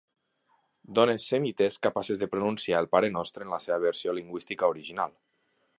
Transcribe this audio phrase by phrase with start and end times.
[0.99, 5.19] Dones semites capaces de pronunciar el parenostre en la seva versió lingüística original.